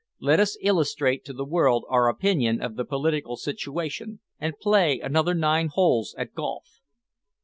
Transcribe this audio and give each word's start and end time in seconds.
Let 0.19 0.39
us 0.39 0.57
illustrate 0.63 1.23
to 1.25 1.33
the 1.33 1.45
world 1.45 1.85
our 1.87 2.09
opinion 2.09 2.59
of 2.59 2.75
the 2.75 2.83
political 2.85 3.37
situation 3.37 4.19
and 4.39 4.57
play 4.57 4.99
another 4.99 5.35
nine 5.35 5.67
holes 5.67 6.15
at 6.17 6.33
golf." 6.33 6.79